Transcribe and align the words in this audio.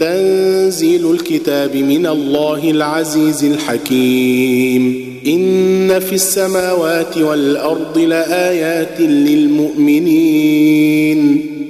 تنزيل 0.00 1.10
الكتاب 1.10 1.76
من 1.76 2.06
الله 2.06 2.70
العزيز 2.70 3.44
الحكيم 3.44 5.04
إن 5.26 6.00
في 6.00 6.14
السماوات 6.14 7.18
والأرض 7.18 7.98
لآيات 7.98 9.00
للمؤمنين 9.00 10.54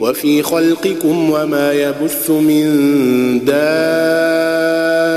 وفي 0.01 0.43
خلقكم 0.43 1.31
وما 1.31 1.73
يبث 1.73 2.31
من 2.31 2.65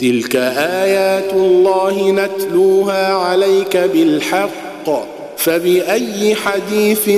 تلك 0.00 0.36
آيات 0.56 1.32
الله 1.32 2.10
نتلوها 2.10 3.14
عليك 3.14 3.76
بالحق. 3.76 5.10
فبأي 5.36 6.34
حديث 6.34 7.10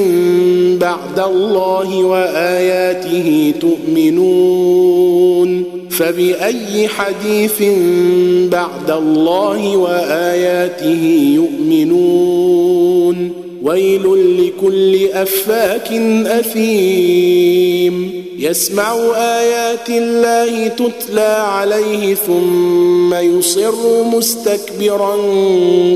بعد 0.81 1.19
الله 1.19 2.05
وآياته 2.05 3.55
تؤمنون؟ 3.61 5.65
فبأي 5.91 6.89
حديث 6.89 7.63
بعد 8.53 8.91
الله 8.91 9.77
وآياته 9.77 11.33
يؤمنون؟ 11.35 13.42
ويل 13.63 14.03
لكل 14.47 15.09
أفاك 15.13 15.93
أثيم. 16.27 18.23
يسمع 18.39 18.95
آيات 19.17 19.89
الله 19.89 20.69
تتلى 20.69 21.37
عليه 21.39 22.15
ثم 22.15 23.15
يصر 23.15 24.03
مستكبرا 24.05 25.17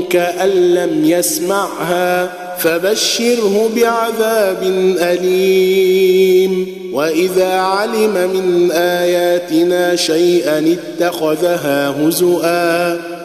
كأن 0.09 0.49
لم 0.49 1.01
يسمعها. 1.05 2.33
فبشره 2.57 3.69
بعذاب 3.75 4.63
أليم. 5.01 6.67
وإذا 6.93 7.53
علم 7.53 8.13
من 8.13 8.71
آياتنا 8.71 9.95
شيئا 9.95 10.77
اتخذها 10.77 11.89
هزؤا. 11.89 13.06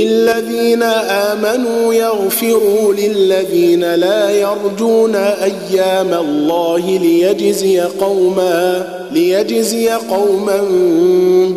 للذين 0.00 0.82
آمنوا 0.82 1.94
يغفروا 1.94 2.94
للذين 2.94 3.94
لا 3.94 4.30
يرجون 4.30 5.14
أيام 5.14 6.14
الله 6.14 6.98
ليجزي 6.98 7.80
قوما 7.80 8.86
ليجزي 9.12 9.88
قوما 9.90 10.60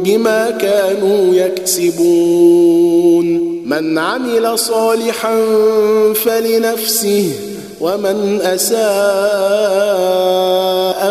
بما 0.04 0.52
كانوا 0.52 1.36
يكسبون. 1.36 2.74
من 3.66 3.98
عمل 3.98 4.60
صالحا 4.60 5.42
فلنفسه 6.14 7.32
ومن 7.82 8.42
أساء 8.42 8.84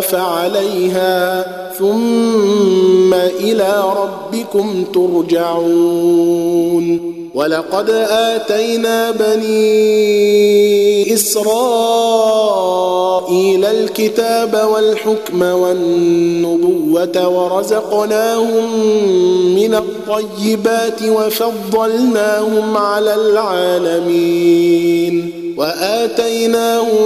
فعليها 0.00 1.46
ثم 1.78 3.14
إلى 3.14 3.84
ربكم 3.96 4.84
ترجعون. 4.94 6.42
ولقد 7.34 7.90
آتينا 8.10 9.10
بني 9.10 10.52
إسرائيل 11.14 12.52
الكتاب 13.64 14.68
والحكم 14.72 15.42
والنبوة 15.42 17.28
ورزقناهم 17.28 18.84
من 19.54 19.74
الطيبات 19.74 21.02
وفضلناهم 21.02 22.76
على 22.76 23.14
العالمين 23.14 24.62
وآتيناهم 25.56 26.98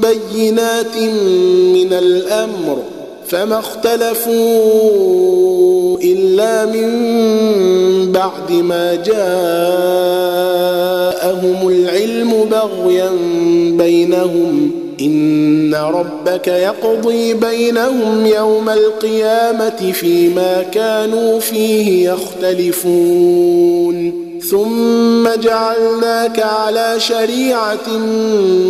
بينات 0.00 0.96
من 1.74 1.92
الأمر 1.92 2.78
فما 3.28 3.58
اختلفوا 3.58 4.38
إلا 6.02 6.66
من 6.66 7.07
بعد 8.28 8.52
ما 8.52 8.94
جاءهم 8.94 9.18
العلم 11.68 12.44
بغيا 12.50 13.10
بينهم. 13.84 14.70
إن 15.00 15.74
ربك 15.74 16.48
يقضي 16.48 17.34
بينهم 17.34 18.26
يوم 18.26 18.68
القيامة 18.68 19.92
فيما 19.92 20.62
كانوا 20.62 21.40
فيه 21.40 22.10
يختلفون. 22.10 23.48
ثم 24.50 25.28
جعلناك 25.42 26.40
على 26.40 26.94
شريعة 26.98 27.88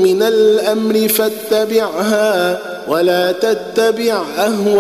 من 0.03 0.23
الأمر 0.23 1.09
فاتبعها. 1.09 2.59
ولا 2.89 3.33
تتبع 3.33 4.23
أهواء 4.39 4.79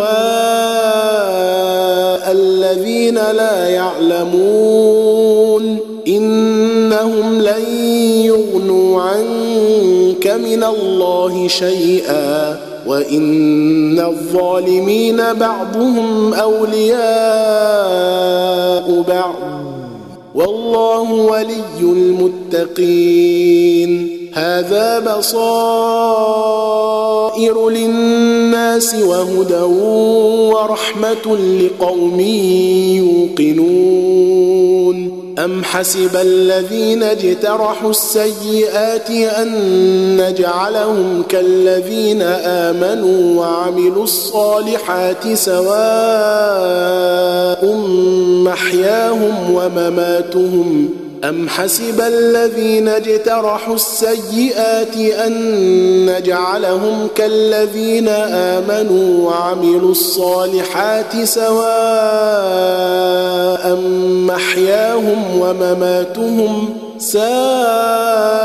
الذين 2.32 3.14
لا 3.14 3.68
يعلمون. 3.68 5.78
إنهم 6.08 7.42
لن 7.42 7.64
يغنوا 8.24 9.02
عنك 9.02 10.26
من 10.26 10.64
الله 10.64 11.48
شيئا. 11.48 12.60
وإن 12.86 14.00
الظالمين 14.00 15.32
بعضهم 15.32 16.34
أولياء 16.34 16.98
بعض. 19.08 19.34
والله 20.34 21.12
ولي 21.12 21.80
المتقين. 21.80 24.17
هذا 24.32 24.98
بصائر 24.98 25.68
للناس 27.70 28.94
وهدى 28.94 29.62
ورحمة 30.52 31.36
لقوم 31.36 32.20
يوقنون. 33.40 34.48
أم 35.38 35.64
حسب 35.64 36.16
الذين 36.16 37.02
اجترحوا 37.02 37.90
السيئات 37.90 39.10
أن 39.10 39.50
نجعلهم 40.16 41.22
كالذين 41.28 42.22
آمنوا 42.22 43.40
وعملوا 43.40 44.04
الصالحات 44.04 45.34
سواء 45.34 45.68
محياهم 48.44 49.54
ومماتهم 49.54 50.88
أم 51.24 51.48
حسب 51.48 52.00
الذين 52.00 52.88
اجترحوا 52.88 53.74
السيئات 53.74 54.96
أن 54.96 55.32
نجعلهم 56.06 57.08
كالذين 57.14 58.08
آمنوا 58.08 59.30
وعملوا 59.30 59.90
الصالحات 59.90 61.24
سواء 61.24 61.58
محياهم 64.26 65.40
ومماتهم 65.40 66.74
ساء 66.98 68.37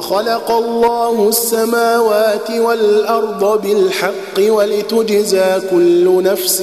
وخلق 0.00 0.50
الله 0.50 1.28
السماوات 1.28 2.50
والأرض 2.50 3.62
بالحق 3.62 4.52
ولتجزى 4.52 5.60
كل 5.70 6.22
نفس 6.22 6.62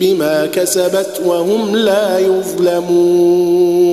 بما 0.00 0.46
كسبت 0.46 1.20
وهم 1.26 1.76
لا 1.76 2.18
يظلمون. 2.18 3.92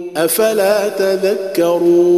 أفلا 0.17 0.89
تذكرون 0.89 2.11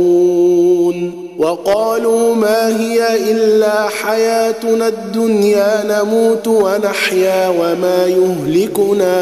وقالوا 1.37 2.35
ما 2.35 2.79
هي 2.79 3.31
إلا 3.31 3.87
حياتنا 3.89 4.87
الدنيا 4.87 5.83
نموت 5.87 6.47
ونحيا 6.47 7.49
وما 7.49 8.05
يهلكنا 8.07 9.15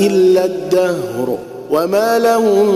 إلا 0.00 0.44
الدهر 0.44 1.38
وما 1.70 2.18
لهم 2.18 2.68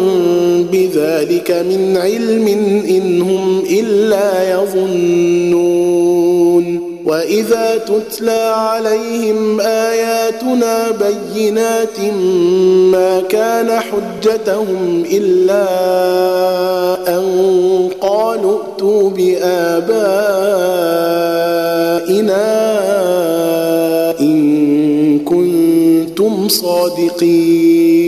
بذلك 0.73 1.51
من 1.51 1.97
علم 1.97 2.49
إن 2.89 3.23
هم 3.23 3.65
إلا 3.71 4.51
يظنون 4.51 5.99
وإذا 7.09 7.79
تتلى 7.79 8.53
عليهم 8.57 9.61
آياتنا 9.61 10.91
بينات 10.91 12.01
ما 12.93 13.21
كان 13.29 13.81
حجتهم 13.99 15.05
إلا 15.13 15.67
أن 17.09 17.25
قالوا 18.01 18.59
ائتوا 18.59 19.11
بآبائنا 19.11 19.99
إن 24.21 24.39
كنتم 25.19 26.49
صادقين. 26.49 28.08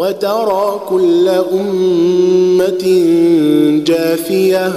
وترى 0.00 0.80
كل 0.88 1.28
أمة 1.28 2.84
جاثيه 3.86 4.72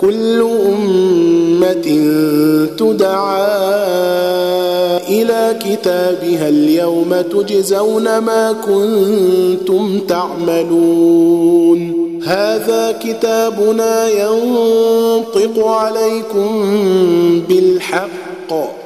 كل 0.00 0.40
أمة 0.40 1.86
تدعى 2.78 3.46
إلى 5.08 5.56
كتابها 5.60 6.48
اليوم 6.48 7.20
تجزون 7.20 8.18
ما 8.18 8.52
كنتم 8.52 10.00
تعملون. 10.08 11.80
هذا 12.24 12.98
كتابنا 13.04 14.08
ينطق 14.08 15.66
عليكم 15.66 16.50
بالحق. 17.48 18.85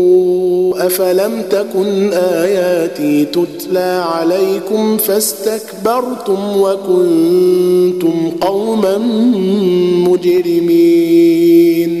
افلم 0.85 1.41
تكن 1.49 2.13
اياتي 2.13 3.25
تتلى 3.25 4.03
عليكم 4.13 4.97
فاستكبرتم 4.97 6.39
وكنتم 6.57 8.31
قوما 8.41 8.97
مجرمين 10.07 12.00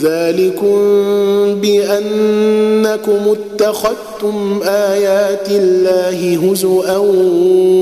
ذلكم 0.00 0.76
بأنكم 1.60 3.34
اتخذتم 3.36 4.60
آيات 4.64 5.48
الله 5.50 6.50
هزءا 6.50 6.96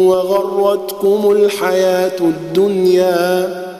وغرتكم 0.06 1.30
الحياة 1.30 2.20
الدنيا 2.20 3.48